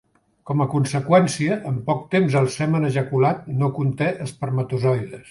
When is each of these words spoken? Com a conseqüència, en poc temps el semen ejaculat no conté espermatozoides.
Com 0.51 0.61
a 0.63 0.65
conseqüència, 0.69 1.57
en 1.71 1.75
poc 1.89 1.99
temps 2.15 2.37
el 2.41 2.49
semen 2.55 2.87
ejaculat 2.89 3.45
no 3.59 3.69
conté 3.77 4.09
espermatozoides. 4.25 5.29